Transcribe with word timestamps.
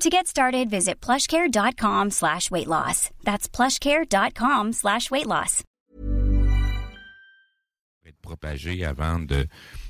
To 0.00 0.08
get 0.08 0.26
started, 0.26 0.70
visit 0.70 0.98
plushcare.com 1.02 2.10
slash 2.10 2.50
weight 2.50 2.66
loss. 2.66 3.10
That's 3.22 3.46
plushcare.com 3.46 4.72
slash 4.72 5.10
weight 5.10 5.26
loss. 5.26 5.62
Propagé 8.22 8.82
avant 8.84 9.18
de, 9.18 9.46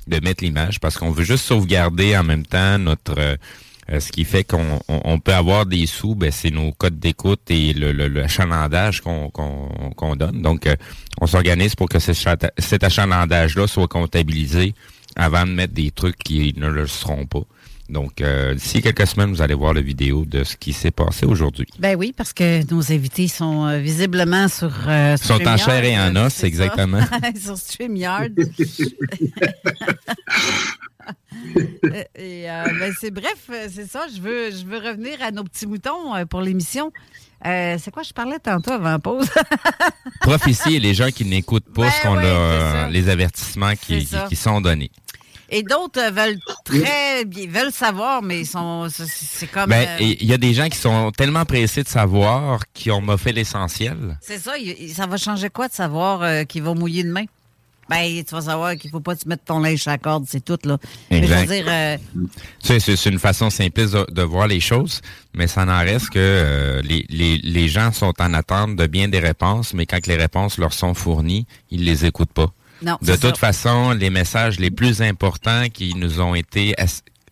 de 0.09 0.21
mettre 0.21 0.43
l'image 0.43 0.81
parce 0.81 0.99
qu'on 0.99 1.13
veut 1.13 1.23
juste 1.23 1.45
sauvegarder 1.45 2.17
en 2.17 2.25
même 2.25 2.45
temps 2.45 2.79
notre 2.79 3.21
euh, 3.21 4.01
ce 4.01 4.11
qui 4.11 4.25
fait 4.25 4.43
qu'on 4.43 4.81
on, 4.89 5.01
on 5.05 5.21
peut 5.21 5.33
avoir 5.35 5.67
des 5.67 5.87
sous, 5.87 6.17
ben, 6.17 6.33
c'est 6.33 6.51
nos 6.51 6.73
codes 6.73 6.99
d'écoute 6.99 7.49
et 7.49 7.73
le, 7.73 7.93
le, 7.93 8.09
le 8.09 8.25
achalandage 8.25 9.03
qu'on 9.03 9.31
qu'on 9.31 9.93
qu'on 9.97 10.17
donne. 10.17 10.43
Donc, 10.43 10.67
euh, 10.67 10.75
on 11.21 11.29
s'organise 11.29 11.77
pour 11.77 11.89
que 11.89 12.01
cet 12.01 12.83
achalandage-là 12.85 13.69
soit 13.69 13.89
comptabilisé 13.89 14.75
avant 15.15 15.47
de 15.47 15.53
mettre 15.53 15.75
des 15.75 15.93
trucs 15.93 16.19
qui 16.19 16.53
ne 16.57 16.69
le 16.69 16.89
seront 16.89 17.27
pas. 17.27 17.43
Donc, 17.91 18.21
euh, 18.21 18.55
d'ici 18.55 18.81
quelques 18.83 19.07
semaines, 19.07 19.31
vous 19.31 19.43
allez 19.43 19.55
voir 19.55 19.75
la 19.75 19.81
vidéo 19.81 20.25
de 20.25 20.45
ce 20.45 20.57
qui 20.57 20.73
s'est 20.73 20.93
passé 20.93 21.27
aujourd'hui. 21.27 21.67
Ben 21.81 21.97
oui, 21.99 22.15
parce 22.17 22.33
que 22.33 22.65
nos 22.73 22.93
invités 22.93 23.27
sont 23.27 23.67
euh, 23.67 23.79
visiblement 23.79 24.47
sur. 24.47 24.71
euh, 24.87 25.17
Ils 25.21 25.27
sont 25.27 25.45
en 25.47 25.57
chair 25.57 25.83
et 25.83 25.99
en 25.99 26.15
os, 26.15 26.45
exactement. 26.45 27.01
sur 27.43 27.59
StreamYard. 27.59 28.31
Et 32.17 32.45
ben, 32.47 32.93
c'est 33.01 33.11
bref, 33.11 33.51
c'est 33.69 33.89
ça. 33.91 34.07
Je 34.15 34.21
veux, 34.21 34.51
je 34.51 34.65
veux 34.65 34.79
revenir 34.79 35.21
à 35.23 35.31
nos 35.31 35.43
petits 35.45 35.67
moutons 35.67 36.13
pour 36.29 36.41
l'émission. 36.43 36.93
Euh, 37.47 37.77
c'est 37.83 37.91
quoi 37.91 38.03
je 38.03 38.13
parlais 38.13 38.39
tantôt 38.39 38.73
avant 38.73 38.91
la 38.91 38.99
pause? 38.99 39.29
Prophétie 40.21 40.77
et 40.77 40.81
les 40.81 40.93
gens 40.95 41.09
qui 41.11 41.25
n'écoutent 41.25 41.73
pas 41.75 41.83
Ben 41.83 41.91
ce 41.91 42.03
qu'on 42.03 42.19
a, 42.19 42.89
les 42.91 43.09
avertissements 43.09 43.73
qui 43.75 44.37
sont 44.37 44.61
donnés. 44.61 44.91
Et 45.51 45.63
d'autres 45.63 46.01
euh, 46.01 46.11
veulent 46.11 46.39
très 46.65 47.25
bien, 47.25 47.47
veulent 47.49 47.73
savoir, 47.73 48.23
mais 48.23 48.41
ils 48.41 48.47
sont, 48.47 48.87
c'est- 48.89 49.47
comme. 49.49 49.69
Ben, 49.69 49.87
euh, 49.89 49.97
il 50.21 50.25
y 50.27 50.33
a 50.33 50.39
des 50.39 50.55
gens 50.55 50.69
qui 50.69 50.79
sont 50.79 51.11
tellement 51.11 51.45
pressés 51.45 51.83
de 51.83 51.89
savoir 51.89 52.61
qui 52.73 52.91
ont 52.91 53.17
fait 53.19 53.33
l'essentiel. 53.33 54.17
C'est 54.23 54.39
ça, 54.39 54.53
ça 54.95 55.07
va 55.07 55.17
changer 55.17 55.51
quoi 55.51 55.67
de 55.69 55.73
savoir 55.73 56.23
euh, 56.23 56.45
qu'il 56.45 56.63
va 56.63 56.75
mouiller 56.75 57.03
demain? 57.03 57.25
Ben, 57.89 58.23
tu 58.23 58.33
vas 58.37 58.43
savoir 58.43 58.77
qu'il 58.77 58.89
faut 58.89 59.01
pas 59.01 59.17
te 59.17 59.29
mettre 59.29 59.43
ton 59.43 59.59
linge 59.59 59.89
à 59.89 59.93
la 59.93 59.99
corde, 59.99 60.25
c'est 60.29 60.45
tout, 60.45 60.57
là. 60.63 60.79
Mais 61.11 61.23
je 61.27 61.27
veux 61.27 61.41
Exact. 61.41 61.53
dire, 61.53 61.65
euh, 61.69 61.97
Tu 62.15 62.67
sais, 62.69 62.79
c'est 62.79 62.95
c'est 62.95 63.11
une 63.11 63.19
façon 63.19 63.51
simpliste 63.51 63.95
de, 63.95 64.07
de 64.09 64.23
voir 64.23 64.47
les 64.47 64.61
choses, 64.61 65.01
mais 65.35 65.49
ça 65.49 65.65
n'en 65.65 65.81
reste 65.81 66.11
que 66.11 66.19
euh, 66.21 66.83
les, 66.83 67.05
les, 67.09 67.39
les 67.39 67.69
gens 67.69 67.91
sont 67.91 68.13
en 68.21 68.33
attente 68.33 68.77
de 68.77 68.87
bien 68.87 69.09
des 69.09 69.19
réponses, 69.19 69.75
mais 69.75 69.87
quand 69.87 70.07
les 70.07 70.15
réponses 70.15 70.57
leur 70.59 70.73
sont 70.73 70.95
fournies, 70.95 71.47
ils 71.73 71.85
les 71.85 72.07
écoutent 72.07 72.33
pas. 72.33 72.53
Non. 72.83 72.99
De 73.03 73.13
toute 73.17 73.37
ça. 73.37 73.53
façon, 73.53 73.93
les 73.93 74.11
messages 74.11 74.59
les 74.59 74.71
plus 74.71 75.03
importants 75.03 75.69
qui 75.73 75.95
nous 75.95 76.21
ont 76.21 76.35
été 76.35 76.75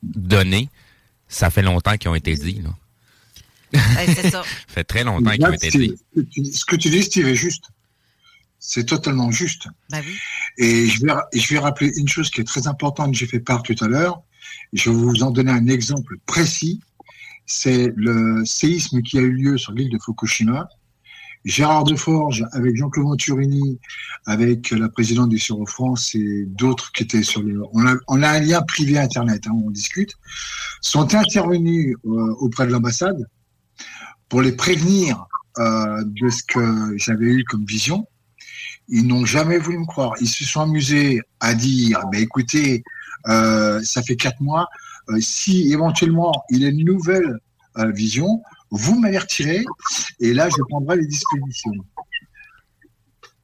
donnés, 0.02 0.68
ça 1.28 1.50
fait 1.50 1.62
longtemps 1.62 1.96
qu'ils 1.96 2.10
ont 2.10 2.14
été 2.14 2.34
dits. 2.34 2.62
Là. 2.62 2.70
C'est 4.06 4.30
ça. 4.30 4.42
Ça 4.68 4.74
fait 4.74 4.84
très 4.84 5.04
longtemps 5.04 5.30
qu'ils 5.30 5.44
ont 5.44 5.52
été 5.52 5.70
dits. 5.70 5.94
ce 6.54 6.64
que 6.64 6.76
tu- 6.76 6.88
dis, 6.90 7.02
Steve, 7.02 7.26
est 7.28 7.34
juste. 7.34 7.64
C'est 8.60 8.84
totalement 8.86 9.30
juste. 9.30 9.68
Oui. 9.92 9.98
Et 10.58 10.86
je 10.88 11.04
vais, 11.04 11.12
et 11.32 11.38
je 11.40 11.48
vais 11.54 11.58
rappeler 11.60 11.92
une 11.96 12.08
chose 12.08 12.30
qui 12.30 12.40
est 12.40 12.44
très 12.44 12.66
importante, 12.66 13.14
j'ai 13.14 13.26
fait 13.26 13.40
part 13.40 13.62
tout 13.62 13.76
à 13.80 13.86
l'heure. 13.88 14.22
Je 14.72 14.90
vais 14.90 14.96
vous 14.96 15.22
en 15.22 15.30
donner 15.30 15.52
un 15.52 15.66
exemple 15.68 16.16
précis. 16.26 16.80
C'est 17.46 17.92
le 17.96 18.44
séisme 18.44 19.00
qui 19.02 19.18
a 19.18 19.22
eu 19.22 19.30
lieu 19.32 19.58
sur 19.58 19.72
l'île 19.72 19.90
de 19.90 19.98
Fukushima. 19.98 20.68
Gérard 21.44 21.84
Deforge, 21.84 22.44
avec 22.52 22.76
Jean-Claude 22.76 23.06
Venturini, 23.06 23.78
avec 24.26 24.70
la 24.70 24.88
présidente 24.88 25.30
du 25.30 25.38
Suro 25.38 25.66
France 25.66 26.14
et 26.14 26.44
d'autres 26.46 26.92
qui 26.92 27.04
étaient 27.04 27.22
sur 27.22 27.42
le... 27.42 27.62
On 27.72 28.22
a, 28.22 28.28
un 28.28 28.40
lien 28.40 28.60
privé 28.62 28.98
Internet, 28.98 29.46
hein, 29.46 29.52
on 29.64 29.70
discute, 29.70 30.14
sont 30.80 31.14
intervenus 31.14 31.96
euh, 32.04 32.34
auprès 32.38 32.66
de 32.66 32.72
l'ambassade 32.72 33.26
pour 34.28 34.42
les 34.42 34.52
prévenir 34.52 35.26
euh, 35.58 36.04
de 36.04 36.28
ce 36.28 36.42
que 36.42 36.96
j'avais 36.96 37.26
eu 37.26 37.44
comme 37.44 37.64
vision. 37.64 38.06
Ils 38.88 39.06
n'ont 39.06 39.24
jamais 39.24 39.58
voulu 39.58 39.78
me 39.78 39.86
croire. 39.86 40.12
Ils 40.20 40.28
se 40.28 40.44
sont 40.44 40.60
amusés 40.60 41.20
à 41.40 41.54
dire, 41.54 42.00
ben 42.10 42.20
écoutez, 42.20 42.82
euh, 43.28 43.80
ça 43.82 44.02
fait 44.02 44.16
quatre 44.16 44.40
mois, 44.40 44.66
si 45.20 45.72
éventuellement 45.72 46.32
il 46.50 46.62
y 46.62 46.66
a 46.66 46.68
une 46.68 46.84
nouvelle 46.84 47.38
vision, 47.94 48.42
vous 48.70 48.98
m'avertirez 48.98 49.64
et 50.20 50.32
là 50.32 50.48
je 50.48 50.62
prendrai 50.68 50.96
les 50.96 51.06
dispositions. 51.06 51.72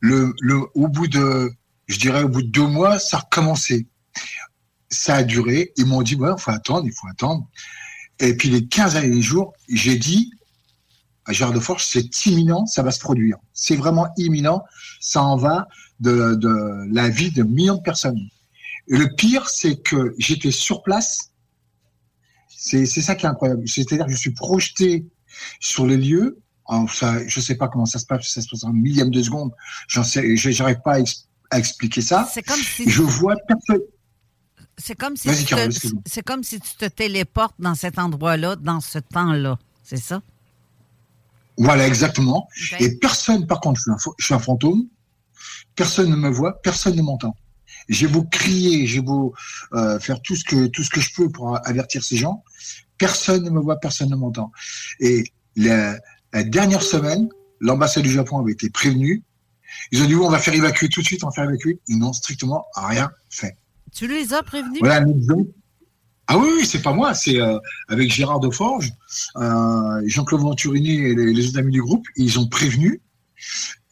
Le, 0.00 0.34
le, 0.40 0.60
au 0.74 0.88
bout 0.88 1.06
de, 1.06 1.50
je 1.86 1.98
dirais 1.98 2.24
au 2.24 2.28
bout 2.28 2.42
de 2.42 2.48
deux 2.48 2.66
mois, 2.66 2.98
ça 2.98 3.16
a 3.16 3.20
recommencé. 3.20 3.88
Ça 4.90 5.16
a 5.16 5.22
duré. 5.22 5.72
Ils 5.76 5.86
m'ont 5.86 6.02
dit, 6.02 6.14
ouais, 6.14 6.30
il 6.36 6.40
faut 6.40 6.50
attendre, 6.50 6.86
il 6.86 6.92
faut 6.92 7.08
attendre. 7.08 7.48
Et 8.18 8.36
puis 8.36 8.50
les 8.50 8.66
15 8.66 8.92
derniers 8.94 9.22
jours, 9.22 9.54
j'ai 9.68 9.96
dit 9.96 10.30
à 11.26 11.32
Gérard 11.32 11.54
de 11.54 11.60
Forge, 11.60 11.84
c'est 11.84 12.26
imminent, 12.26 12.66
ça 12.66 12.82
va 12.82 12.90
se 12.90 13.00
produire. 13.00 13.38
C'est 13.52 13.76
vraiment 13.76 14.08
imminent, 14.16 14.62
ça 15.00 15.22
en 15.22 15.36
va 15.36 15.68
de, 16.00 16.34
de 16.34 16.92
la 16.92 17.08
vie 17.08 17.30
de 17.30 17.42
millions 17.42 17.76
de 17.76 17.82
personnes. 17.82 18.18
Et 18.88 18.96
le 18.98 19.14
pire, 19.14 19.48
c'est 19.48 19.80
que 19.82 20.14
j'étais 20.18 20.50
sur 20.50 20.82
place. 20.82 21.32
C'est 22.66 22.86
ça 22.86 23.14
qui 23.14 23.26
est 23.26 23.28
incroyable. 23.28 23.68
C'est-à-dire 23.68 24.06
que 24.06 24.12
je 24.12 24.16
suis 24.16 24.30
projeté 24.30 25.04
sur 25.60 25.86
les 25.86 25.98
lieux. 25.98 26.38
Enfin, 26.64 27.20
je 27.26 27.38
sais 27.40 27.56
pas 27.56 27.68
comment 27.68 27.84
ça 27.84 27.98
se 27.98 28.06
passe, 28.06 28.26
ça 28.26 28.40
se 28.40 28.48
passe 28.48 28.64
en 28.64 28.72
millième 28.72 29.10
de 29.10 29.22
seconde. 29.22 29.52
J'en 29.86 30.02
sais, 30.02 30.34
je- 30.34 30.50
j'arrive 30.50 30.80
pas 30.82 30.94
à, 30.94 31.00
ex- 31.00 31.26
à 31.50 31.58
expliquer 31.58 32.00
ça. 32.00 32.26
C'est 32.32 32.42
comme 32.42 32.56
si. 32.60 32.88
Je 32.88 33.02
vois 33.02 33.34
personne. 33.46 33.82
C'est 34.78 34.98
comme 34.98 35.14
si, 35.14 35.28
c'est 36.06 36.22
comme 36.22 36.42
si 36.42 36.58
tu 36.58 36.74
te 36.76 36.86
téléportes 36.86 37.54
dans 37.58 37.74
cet 37.74 37.98
endroit-là, 37.98 38.56
dans 38.56 38.80
ce 38.80 38.98
temps-là. 38.98 39.58
C'est 39.84 39.98
ça? 39.98 40.22
Voilà, 41.58 41.86
exactement. 41.86 42.48
Et 42.80 42.96
personne, 42.98 43.46
par 43.46 43.60
contre, 43.60 43.78
je 43.78 43.82
suis, 43.82 43.90
un, 43.92 43.96
fo- 43.96 44.14
je 44.18 44.24
suis 44.24 44.34
un 44.34 44.38
fantôme, 44.40 44.86
personne 45.76 46.10
ne 46.10 46.16
me 46.16 46.30
voit, 46.30 46.60
personne 46.62 46.96
ne 46.96 47.02
m'entend. 47.02 47.36
J'ai 47.88 48.06
beau 48.06 48.22
crier, 48.22 48.86
j'ai 48.86 49.00
beau 49.00 49.34
euh, 49.72 49.98
faire 49.98 50.20
tout 50.22 50.36
ce 50.36 50.44
que 50.44 50.66
tout 50.66 50.82
ce 50.82 50.90
que 50.90 51.00
je 51.00 51.14
peux 51.14 51.30
pour 51.30 51.58
avertir 51.66 52.02
ces 52.02 52.16
gens, 52.16 52.42
personne 52.98 53.44
ne 53.44 53.50
me 53.50 53.60
voit, 53.60 53.76
personne 53.76 54.10
ne 54.10 54.16
m'entend. 54.16 54.52
Et 55.00 55.24
la, 55.56 55.98
la 56.32 56.44
dernière 56.44 56.82
semaine, 56.82 57.28
l'ambassade 57.60 58.02
du 58.02 58.10
Japon 58.10 58.38
avait 58.38 58.52
été 58.52 58.70
prévenue. 58.70 59.22
Ils 59.90 60.02
ont 60.02 60.06
dit 60.06 60.14
oui, 60.14 60.24
on 60.24 60.30
va 60.30 60.38
faire 60.38 60.54
évacuer 60.54 60.88
tout 60.88 61.00
de 61.00 61.06
suite, 61.06 61.24
on 61.24 61.28
va 61.28 61.32
faire 61.32 61.44
évacuer. 61.44 61.80
Ils 61.88 61.98
n'ont 61.98 62.12
strictement 62.12 62.64
rien 62.74 63.10
fait. 63.28 63.56
Tu 63.92 64.08
les 64.08 64.32
as 64.32 64.42
prévenus? 64.42 64.80
Voilà 64.80 64.96
un 64.96 65.08
exemple. 65.08 65.50
Ah 66.26 66.38
oui, 66.38 66.48
oui, 66.56 66.66
c'est 66.66 66.80
pas 66.80 66.94
moi, 66.94 67.12
c'est 67.12 67.38
euh, 67.38 67.58
avec 67.88 68.10
Gérard 68.10 68.40
Deforge, 68.40 68.90
euh, 69.36 70.02
Jean-Claude 70.06 70.40
Venturini 70.40 70.94
et 70.94 71.14
les, 71.14 71.34
les 71.34 71.48
autres 71.48 71.58
amis 71.58 71.72
du 71.72 71.82
groupe, 71.82 72.06
ils 72.16 72.38
ont 72.38 72.48
prévenu. 72.48 73.02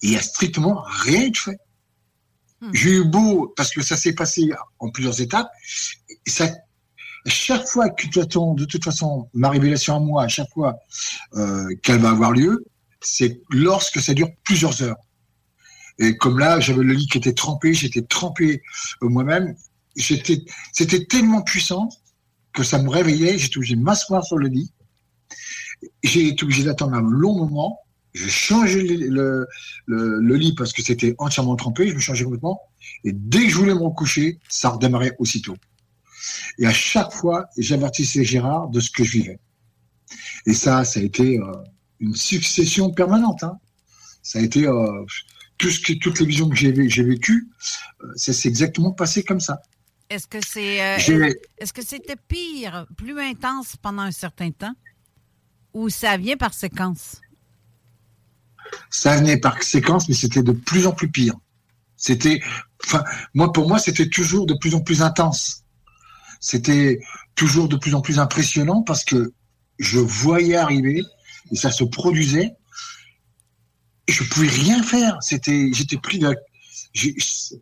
Il 0.00 0.10
n'y 0.10 0.16
a 0.16 0.22
strictement 0.22 0.82
rien 0.86 1.28
de 1.28 1.36
fait. 1.36 1.58
Hmm. 2.62 2.70
J'ai 2.73 2.91
eu 2.93 3.05
beau, 3.05 3.53
parce 3.56 3.73
que 3.73 3.82
ça 3.82 3.97
s'est 3.97 4.14
passé 4.14 4.50
en 4.79 4.88
plusieurs 4.91 5.20
étapes, 5.20 5.50
ça, 6.25 6.49
chaque 7.26 7.67
fois 7.67 7.91
que 7.91 8.05
toute 8.05 8.14
façon, 8.14 8.55
de 8.55 8.64
toute 8.64 8.85
façon, 8.85 9.29
ma 9.35 9.50
révélation 9.50 9.97
à 9.97 9.99
moi, 9.99 10.23
à 10.23 10.29
chaque 10.29 10.49
fois 10.50 10.79
euh, 11.35 11.75
qu'elle 11.82 11.99
va 11.99 12.11
avoir 12.11 12.31
lieu, 12.31 12.64
c'est 13.00 13.41
lorsque 13.50 14.00
ça 14.00 14.14
dure 14.14 14.29
plusieurs 14.44 14.81
heures. 14.81 14.97
Et 15.99 16.17
comme 16.17 16.38
là, 16.38 16.61
j'avais 16.61 16.85
le 16.85 16.93
lit 16.93 17.09
qui 17.09 17.19
était 17.19 17.32
trempé, 17.32 17.75
j'étais 17.75 18.03
trempé 18.03 18.62
euh, 19.03 19.09
moi-même. 19.09 19.56
C'était 19.97 21.05
tellement 21.06 21.43
puissant 21.43 21.88
que 22.53 22.62
ça 22.62 22.81
me 22.81 22.88
réveillait. 22.88 23.38
J'étais 23.38 23.59
obligé 23.59 23.75
de 23.75 23.82
m'asseoir 23.82 24.25
sur 24.25 24.38
le 24.38 24.47
lit. 24.47 24.73
J'ai 26.05 26.29
été 26.29 26.44
obligé 26.44 26.62
d'attendre 26.62 26.94
un 26.94 27.03
long 27.03 27.35
moment. 27.35 27.81
Je 28.12 28.29
changeais 28.29 28.82
le, 28.82 28.97
le, 29.09 29.47
le- 29.87 30.20
le 30.20 30.37
lit 30.37 30.55
parce 30.55 30.73
que 30.73 30.82
c'était 30.82 31.14
entièrement 31.19 31.56
trempé. 31.56 31.88
Je 31.88 31.94
me 31.94 32.00
changeais 32.00 32.25
complètement. 32.25 32.61
Et 33.05 33.12
dès 33.12 33.44
que 33.44 33.49
je 33.49 33.56
voulais 33.56 33.75
me 33.75 33.81
recoucher, 33.81 34.38
ça 34.49 34.69
redémarrait 34.70 35.17
aussitôt. 35.19 35.56
Et 36.59 36.67
à 36.67 36.73
chaque 36.73 37.12
fois, 37.12 37.47
j'avertissais 37.56 38.23
Gérard 38.25 38.69
de 38.69 38.81
ce 38.81 38.91
que 38.91 39.03
je 39.03 39.12
vivais. 39.12 39.38
Et 40.47 40.53
ça, 40.53 40.85
ça 40.85 41.00
a 41.00 41.03
été 41.03 41.38
euh, 41.38 41.53
une 42.00 42.14
succession 42.14 42.91
permanente. 42.93 43.43
Hein. 43.44 43.59
Ça 44.23 44.38
a 44.38 44.43
été 44.43 44.67
euh, 44.67 45.05
tout 45.59 45.70
ce 45.70 45.81
que, 45.81 45.94
toutes 45.94 46.20
les 46.20 46.26
visions 46.26 46.49
que 46.49 46.56
j'ai 46.56 46.70
vécues, 46.70 47.49
euh, 48.03 48.12
ça 48.17 48.32
s'est 48.32 48.49
exactement 48.49 48.93
passé 48.93 49.25
comme 49.25 49.41
ça. 49.41 49.62
Est-ce 50.11 50.26
que 50.26 50.38
c'est 50.47 50.76
est-ce 51.56 51.73
que 51.73 51.82
c'était 51.82 52.17
pire, 52.29 52.87
plus 52.99 53.19
intense 53.19 53.76
pendant 53.81 54.03
un 54.03 54.11
certain 54.11 54.50
temps, 54.50 54.75
ou 55.73 55.88
ça 55.88 56.19
vient 56.19 56.37
par 56.37 56.53
séquence? 56.53 57.20
Ça 58.90 59.16
venait 59.16 59.36
par 59.36 59.62
séquence, 59.62 60.08
mais 60.08 60.14
c'était 60.14 60.42
de 60.42 60.52
plus 60.52 60.86
en 60.86 60.92
plus 60.92 61.10
pire. 61.10 61.34
C'était, 61.96 62.40
enfin, 62.84 63.04
moi 63.34 63.52
pour 63.52 63.69
moi, 63.69 63.78
c'était 63.78 64.08
toujours 64.08 64.46
de 64.46 64.54
plus 64.54 64.74
en 64.74 64.80
plus 64.80 65.02
intense. 65.02 65.62
C'était 66.40 67.00
toujours 67.34 67.69
de 67.69 67.76
plus 67.76 67.94
en 67.94 68.00
plus 68.00 68.19
impressionnant 68.19 68.82
parce 68.82 69.04
que 69.04 69.32
je 69.78 69.98
voyais 69.98 70.56
arriver 70.56 71.02
et 71.50 71.56
ça 71.56 71.70
se 71.70 71.84
produisait 71.84 72.54
et 74.08 74.12
je 74.12 74.24
pouvais 74.24 74.48
rien 74.48 74.82
faire. 74.82 75.16
C'était, 75.20 75.70
j'étais 75.72 75.96
pris 75.96 76.18
de, 76.18 76.34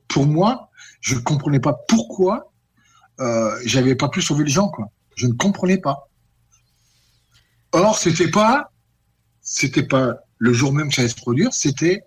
pour 0.08 0.26
moi, 0.26 0.70
je 1.00 1.14
ne 1.14 1.20
comprenais 1.20 1.60
pas 1.60 1.74
pourquoi 1.88 2.52
euh, 3.20 3.54
j'avais 3.64 3.94
pas 3.94 4.08
pu 4.08 4.22
sauver 4.22 4.44
les 4.44 4.50
gens, 4.50 4.68
quoi. 4.68 4.86
Je 5.16 5.26
ne 5.26 5.32
comprenais 5.32 5.78
pas. 5.78 6.08
Or, 7.72 7.98
c'était 7.98 8.30
pas, 8.30 8.72
c'était 9.42 9.82
pas 9.82 10.16
le 10.40 10.52
jour 10.52 10.72
même 10.72 10.88
que 10.88 10.94
ça 10.96 11.02
allait 11.02 11.10
se 11.10 11.14
produire, 11.14 11.52
c'était 11.52 12.02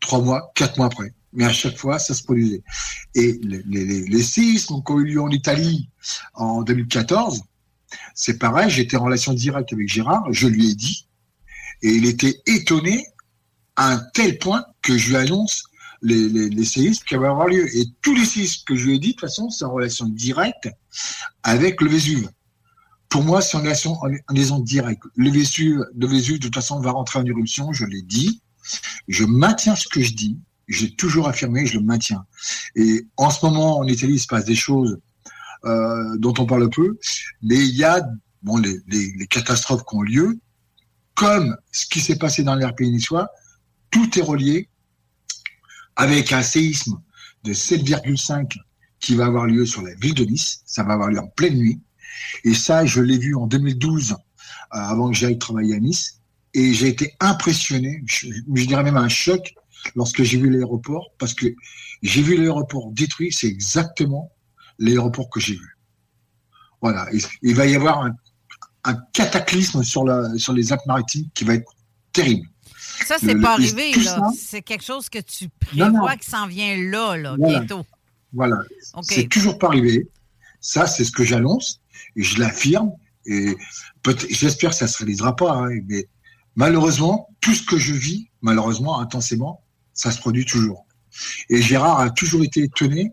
trois 0.00 0.20
mois, 0.20 0.52
quatre 0.54 0.76
mois 0.76 0.86
après. 0.86 1.14
Mais 1.32 1.44
à 1.44 1.52
chaque 1.52 1.78
fois, 1.78 1.98
ça 1.98 2.12
se 2.12 2.22
produisait. 2.22 2.62
Et 3.14 3.38
les, 3.42 3.62
les, 3.66 4.06
les 4.06 4.22
séismes 4.22 4.82
qui 4.84 4.92
ont 4.92 5.00
eu 5.00 5.04
lieu 5.04 5.20
en 5.22 5.30
Italie 5.30 5.88
en 6.34 6.62
2014, 6.62 7.40
c'est 8.14 8.38
pareil, 8.38 8.68
j'étais 8.68 8.96
en 8.96 9.04
relation 9.04 9.32
directe 9.32 9.72
avec 9.72 9.88
Gérard, 9.88 10.24
je 10.30 10.48
lui 10.48 10.70
ai 10.70 10.74
dit, 10.74 11.08
et 11.82 11.90
il 11.90 12.06
était 12.06 12.40
étonné 12.46 13.06
à 13.76 13.92
un 13.92 13.98
tel 14.14 14.38
point 14.38 14.64
que 14.82 14.96
je 14.96 15.10
lui 15.10 15.16
annonce 15.16 15.64
les, 16.02 16.28
les, 16.28 16.64
séismes 16.64 17.04
qui 17.06 17.14
vont 17.14 17.30
avoir 17.30 17.48
lieu. 17.48 17.66
Et 17.76 17.84
tous 18.02 18.14
les 18.14 18.24
séismes 18.24 18.62
que 18.66 18.76
je 18.76 18.86
lui 18.86 18.96
ai 18.96 18.98
dit, 18.98 19.08
de 19.08 19.12
toute 19.12 19.20
façon, 19.20 19.50
c'est 19.50 19.64
en 19.64 19.72
relation 19.72 20.06
directe 20.06 20.68
avec 21.42 21.80
le 21.80 21.90
Vésuve. 21.90 22.28
Pour 23.16 23.24
moi, 23.24 23.40
c'est 23.40 23.56
en 23.56 23.60
relation, 23.60 23.98
en 24.02 24.34
liaison 24.34 24.58
directe. 24.58 25.02
Le 25.14 25.30
Vésuve, 25.30 25.86
le 25.96 26.06
Vésuve, 26.06 26.38
de 26.38 26.42
toute 26.42 26.54
façon, 26.54 26.80
va 26.80 26.90
rentrer 26.90 27.18
en 27.18 27.24
éruption, 27.24 27.72
je 27.72 27.86
l'ai 27.86 28.02
dit. 28.02 28.42
Je 29.08 29.24
maintiens 29.24 29.74
ce 29.74 29.88
que 29.88 30.02
je 30.02 30.12
dis. 30.12 30.38
J'ai 30.68 30.94
toujours 30.94 31.26
affirmé, 31.26 31.64
je 31.64 31.78
le 31.78 31.82
maintiens. 31.82 32.26
Et 32.74 33.06
en 33.16 33.30
ce 33.30 33.46
moment, 33.46 33.78
en 33.78 33.86
Italie, 33.86 34.16
il 34.16 34.20
se 34.20 34.26
passe 34.26 34.44
des 34.44 34.54
choses 34.54 34.98
euh, 35.64 36.18
dont 36.18 36.34
on 36.36 36.44
parle 36.44 36.68
peu, 36.68 36.98
mais 37.40 37.56
il 37.56 37.74
y 37.74 37.84
a 37.84 38.06
bon, 38.42 38.58
les, 38.58 39.26
catastrophes 39.28 39.86
qui 39.88 39.96
ont 39.96 40.02
lieu, 40.02 40.38
comme 41.14 41.56
ce 41.72 41.86
qui 41.86 42.00
s'est 42.00 42.18
passé 42.18 42.42
dans 42.42 42.54
l'air 42.54 42.74
niçois, 42.78 43.30
tout 43.90 44.18
est 44.18 44.22
relié 44.22 44.68
avec 45.96 46.34
un 46.34 46.42
séisme 46.42 47.00
de 47.44 47.54
7,5 47.54 48.58
qui 49.00 49.14
va 49.14 49.24
avoir 49.24 49.46
lieu 49.46 49.64
sur 49.64 49.80
la 49.80 49.94
ville 49.94 50.12
de 50.12 50.24
Nice. 50.24 50.60
Ça 50.66 50.82
va 50.82 50.92
avoir 50.92 51.08
lieu 51.08 51.18
en 51.18 51.28
pleine 51.28 51.54
nuit. 51.54 51.80
Et 52.44 52.54
ça, 52.54 52.86
je 52.86 53.00
l'ai 53.00 53.18
vu 53.18 53.34
en 53.34 53.46
2012, 53.46 54.12
euh, 54.12 54.16
avant 54.70 55.10
que 55.10 55.16
j'aille 55.16 55.38
travailler 55.38 55.74
à 55.74 55.80
Nice. 55.80 56.20
Et 56.54 56.72
j'ai 56.72 56.88
été 56.88 57.14
impressionné, 57.20 58.02
je, 58.06 58.28
je 58.54 58.64
dirais 58.64 58.82
même 58.82 58.96
un 58.96 59.08
choc, 59.08 59.54
lorsque 59.94 60.22
j'ai 60.22 60.38
vu 60.38 60.50
l'aéroport, 60.50 61.12
parce 61.18 61.34
que 61.34 61.46
j'ai 62.02 62.22
vu 62.22 62.36
l'aéroport 62.36 62.90
détruit, 62.92 63.32
c'est 63.32 63.46
exactement 63.46 64.32
l'aéroport 64.78 65.30
que 65.30 65.40
j'ai 65.40 65.54
vu. 65.54 65.76
Voilà, 66.80 67.06
il, 67.42 67.54
va 67.54 67.66
y 67.66 67.74
avoir 67.74 68.04
un, 68.84 68.94
cataclysme 69.12 69.82
sur, 69.82 70.04
la, 70.04 70.36
sur 70.36 70.52
les 70.52 70.72
Alpes-Maritimes 70.72 71.28
qui 71.34 71.44
va 71.44 71.54
être 71.54 71.74
terrible. 72.12 72.46
Ça, 73.04 73.16
c'est 73.18 73.34
pas 73.34 73.54
arrivé, 73.54 73.92
là. 73.94 74.30
C'est 74.38 74.62
quelque 74.62 74.84
chose 74.84 75.08
que 75.08 75.18
tu 75.18 75.48
prévois 75.48 76.16
qui 76.16 76.30
s'en 76.30 76.46
vient 76.46 76.76
là, 76.76 77.16
là 77.16 77.36
bientôt. 77.36 77.84
Voilà. 78.32 78.58
C'est 79.02 79.28
toujours 79.28 79.58
pas 79.58 79.68
arrivé. 79.68 80.08
Ça, 80.60 80.86
c'est 80.86 81.04
ce 81.04 81.10
que 81.10 81.24
j'annonce 81.24 81.80
je 82.16 82.38
l'affirme. 82.38 82.92
Et 83.26 83.56
j'espère 84.30 84.70
que 84.70 84.76
ça 84.76 84.86
se 84.86 84.98
réalisera 84.98 85.34
pas. 85.34 85.52
Hein, 85.52 85.68
mais 85.88 86.08
malheureusement, 86.54 87.28
tout 87.40 87.54
ce 87.54 87.62
que 87.64 87.78
je 87.78 87.92
vis, 87.92 88.28
malheureusement, 88.40 89.00
intensément, 89.00 89.62
ça 89.92 90.10
se 90.10 90.18
produit 90.18 90.44
toujours. 90.44 90.86
Et 91.48 91.62
Gérard 91.62 92.00
a 92.00 92.10
toujours 92.10 92.44
été 92.44 92.62
étonné 92.62 93.12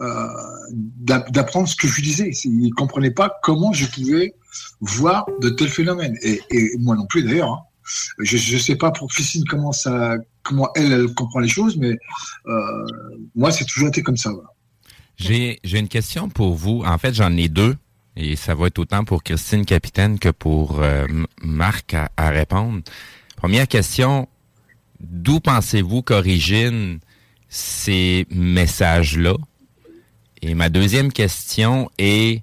euh, 0.00 0.26
d'apprendre 0.70 1.68
ce 1.68 1.76
que 1.76 1.86
je 1.86 1.96
lui 1.96 2.02
disais. 2.02 2.30
Il 2.44 2.58
ne 2.58 2.70
comprenait 2.70 3.10
pas 3.10 3.32
comment 3.42 3.72
je 3.72 3.86
pouvais 3.86 4.34
voir 4.80 5.26
de 5.40 5.48
tels 5.50 5.68
phénomènes. 5.68 6.16
Et, 6.22 6.40
moi 6.78 6.96
non 6.96 7.06
plus 7.06 7.22
d'ailleurs. 7.22 7.52
Hein. 7.52 7.62
Je 8.18 8.54
ne 8.54 8.60
sais 8.60 8.76
pas 8.76 8.90
pour 8.90 9.12
Ficine 9.12 9.44
comment 9.44 9.72
elle 10.74 11.14
comprend 11.14 11.40
les 11.40 11.48
choses, 11.48 11.76
mais 11.76 11.98
euh, 12.46 12.86
moi 13.34 13.50
c'est 13.50 13.64
toujours 13.64 13.88
été 13.88 14.02
comme 14.02 14.16
ça. 14.16 14.30
J'ai 15.18 15.58
une 15.64 15.88
question 15.88 16.28
pour 16.28 16.54
vous. 16.54 16.82
En 16.84 16.98
fait, 16.98 17.14
j'en 17.14 17.36
ai 17.36 17.48
deux. 17.48 17.76
Et 18.16 18.36
ça 18.36 18.54
va 18.54 18.66
être 18.66 18.78
autant 18.78 19.04
pour 19.04 19.22
Christine 19.22 19.64
Capitaine 19.64 20.18
que 20.18 20.28
pour 20.28 20.80
euh, 20.80 21.06
Marc 21.42 21.94
à, 21.94 22.30
répondre. 22.30 22.82
Première 23.36 23.66
question, 23.66 24.28
d'où 25.00 25.40
pensez-vous 25.40 26.02
qu'originent 26.02 26.98
ces 27.48 28.26
messages-là? 28.30 29.34
Et 30.42 30.54
ma 30.54 30.68
deuxième 30.68 31.12
question 31.12 31.90
est, 31.98 32.42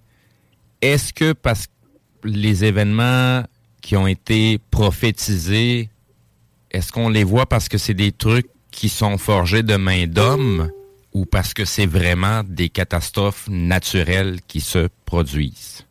est-ce 0.81 1.13
que 1.13 1.33
parce 1.33 1.67
que 1.67 2.27
les 2.27 2.65
événements 2.65 3.43
qui 3.81 3.95
ont 3.95 4.07
été 4.07 4.59
prophétisés, 4.71 5.89
est-ce 6.71 6.91
qu'on 6.91 7.09
les 7.09 7.23
voit 7.23 7.45
parce 7.45 7.69
que 7.69 7.77
c'est 7.77 7.93
des 7.93 8.11
trucs 8.11 8.49
qui 8.71 8.89
sont 8.89 9.17
forgés 9.17 9.63
de 9.63 9.75
main 9.75 10.07
d'homme? 10.07 10.71
Ou 11.13 11.25
parce 11.25 11.53
que 11.53 11.65
c'est 11.65 11.85
vraiment 11.85 12.43
des 12.43 12.69
catastrophes 12.69 13.47
naturelles 13.49 14.39
qui 14.47 14.61
se 14.61 14.89
produisent? 15.05 15.85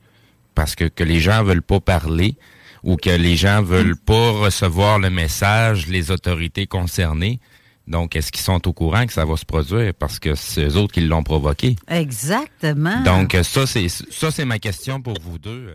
Parce 0.55 0.75
que, 0.75 0.85
que 0.85 1.05
les 1.05 1.21
gens 1.21 1.43
veulent 1.45 1.63
pas 1.63 1.81
parler, 1.81 2.37
ou 2.83 2.97
que 2.97 3.11
les 3.11 3.37
gens 3.37 3.63
veulent 3.63 3.97
pas 3.97 4.33
recevoir 4.33 4.99
le 4.99 5.11
message, 5.11 5.87
les 5.89 6.11
autorités 6.11 6.67
concernées. 6.67 7.41
Donc, 7.87 8.17
est-ce 8.17 8.31
qu'ils 8.31 8.43
sont 8.43 8.69
au 8.69 8.73
courant 8.73 9.07
que 9.07 9.13
ça 9.13 9.25
va 9.25 9.37
se 9.37 9.47
produire 9.47 9.95
parce 9.95 10.19
que 10.19 10.35
c'est 10.35 10.67
eux 10.67 10.77
autres 10.77 10.93
qui 10.93 11.01
l'ont 11.01 11.23
provoqué? 11.23 11.77
Exactement. 11.89 13.03
Donc, 13.03 13.37
ça, 13.43 13.67
c'est, 13.67 13.89
ça, 13.89 14.31
c'est 14.31 14.45
ma 14.45 14.59
question 14.59 15.01
pour 15.01 15.15
vous 15.21 15.39
deux. 15.39 15.75